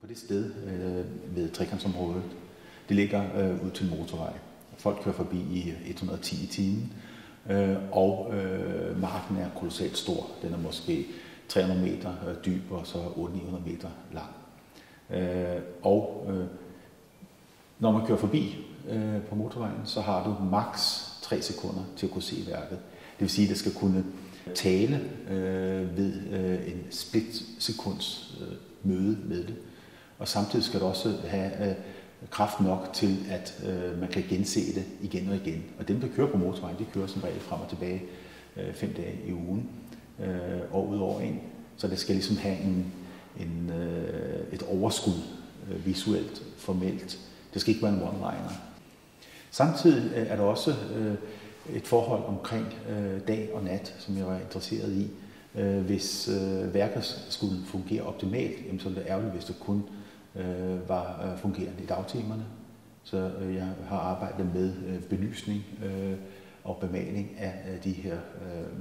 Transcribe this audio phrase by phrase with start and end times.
[0.00, 2.22] På det sted øh, ved trekantsområdet,
[2.88, 4.32] det ligger øh, ud til motorvej.
[4.78, 6.92] Folk kører forbi i 110 i timen,
[7.50, 10.30] øh, og øh, marken er kolossalt stor.
[10.42, 11.06] Den er måske
[11.48, 14.30] 300 meter øh, dyb og så 800 meter lang.
[15.10, 16.46] Øh, og øh,
[17.78, 18.56] når man kører forbi
[18.88, 22.78] øh, på motorvejen, så har du maks 3 sekunder til at kunne se værket.
[23.12, 24.04] Det vil sige, at det skal kunne
[24.54, 28.56] tale øh, ved øh, en split sekunds øh,
[28.90, 29.56] møde med det.
[30.20, 31.74] Og samtidig skal du også have øh,
[32.30, 35.64] kraft nok til, at øh, man kan gense det igen og igen.
[35.78, 38.02] Og dem, der kører på motorvejen, de kører som regel frem og tilbage
[38.56, 39.68] øh, fem dage i ugen,
[40.20, 41.40] øh, og ud over en.
[41.76, 42.92] Så det skal ligesom have en,
[43.40, 45.22] en, øh, et overskud
[45.70, 47.18] øh, visuelt, formelt.
[47.54, 48.52] Det skal ikke være en one-liner.
[49.50, 51.14] Samtidig øh, er der også øh,
[51.76, 55.10] et forhold omkring øh, dag og nat, som jeg var interesseret i.
[55.60, 59.76] Øh, hvis øh, værket skulle fungere optimalt, jamen, så er det ærgerligt, hvis det kun
[59.76, 60.00] øh,
[60.36, 62.44] øh, var øh, fungerende i dagtimerne.
[63.04, 66.14] Så øh, jeg har arbejdet med øh, belysning øh,
[66.64, 68.78] og bemaling af, øh, de her øh,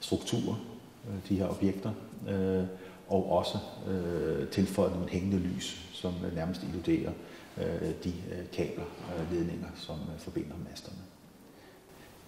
[0.00, 0.64] strukturer,
[1.08, 1.90] øh, de her objekter,
[2.28, 2.64] øh,
[3.08, 7.12] og også øh, tilføjet nogle hængende lys, som øh, nærmest illuderer
[7.58, 10.98] øh, de øh, kabler og øh, ledninger, som øh, forbinder masterne.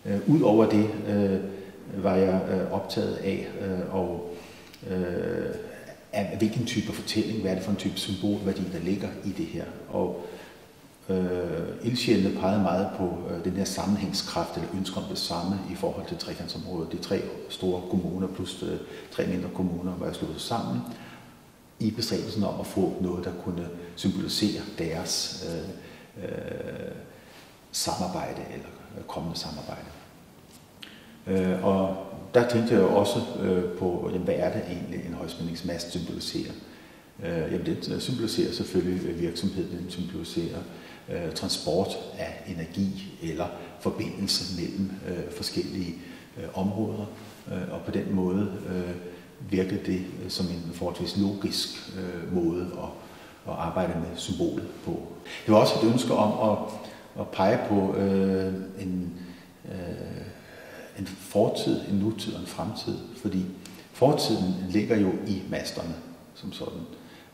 [0.04, 1.40] Øh, Udover det øh,
[2.04, 4.30] var jeg øh, optaget af øh, og
[4.90, 5.54] øh,
[6.12, 9.46] af hvilken type fortælling, hvad er det for en type symbolværdi, der ligger i det
[9.46, 9.64] her.
[9.88, 10.26] Og
[11.08, 15.74] øh, ildsjælene pegede meget på øh, den her sammenhængskraft, eller ønsker om det samme i
[15.74, 16.92] forhold til trekantsområdet.
[16.92, 18.78] De tre store kommuner plus øh,
[19.10, 20.80] tre mindre kommuner var slået sammen
[21.80, 26.94] i bestræbelsen om at få noget, der kunne symbolisere deres øh, øh,
[27.72, 28.68] samarbejde eller
[28.98, 29.86] øh, kommende samarbejde.
[31.26, 35.14] Øh, og der tænkte jeg jo også øh, på, jamen, hvad er det egentlig, en
[35.14, 36.52] højspændingsmast symboliserer?
[37.22, 40.58] Øh, jamen, det symboliserer selvfølgelig øh, virksomheden, den symboliserer
[41.08, 41.88] øh, transport
[42.18, 43.46] af energi eller
[43.80, 45.94] forbindelse mellem øh, forskellige
[46.38, 47.06] øh, områder.
[47.52, 48.94] Øh, og på den måde øh,
[49.50, 52.88] virkede det øh, som en forholdsvis logisk øh, måde at,
[53.52, 55.02] at arbejde med symbolet på.
[55.46, 56.58] Det var også et ønske om at,
[57.20, 59.12] at pege på øh, en,
[59.64, 60.31] øh,
[60.98, 63.44] en fortid, en nutid og en fremtid, fordi
[63.92, 65.94] fortiden ligger jo i masterne
[66.34, 66.80] som sådan.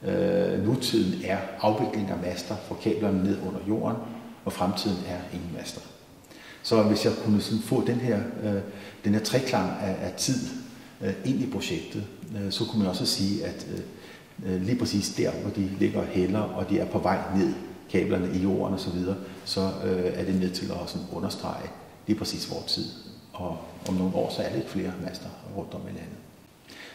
[0.03, 3.97] Øh, nutiden er afvikling af master, for kablerne ned under jorden,
[4.45, 5.81] og fremtiden er ingen master.
[6.63, 8.61] Så hvis jeg kunne sådan få den her, øh,
[9.05, 10.49] den her treklang af, af tid
[11.01, 12.05] øh, ind i projektet,
[12.37, 16.01] øh, så kunne man også sige, at øh, øh, lige præcis der, hvor de ligger
[16.01, 17.55] og hælder, og de er på vej ned,
[17.91, 21.69] kablerne i jorden osv., så, videre, så øh, er det med til at sådan understrege
[22.07, 22.85] lige præcis vores tid.
[23.39, 25.27] Og om nogle år, så er der ikke flere master
[25.57, 26.19] rundt om i landet.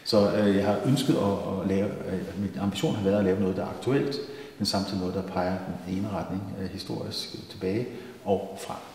[0.04, 3.40] Så øh, jeg har ønsket at, at lave, øh, min ambition har været at lave
[3.40, 4.16] noget, der er aktuelt,
[4.58, 7.86] men samtidig noget, der peger den ene retning øh, historisk tilbage
[8.24, 8.93] og frem.